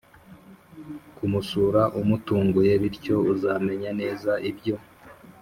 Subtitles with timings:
[1.15, 4.75] kumusura umutunguye bintyo uzamenya neza ibyo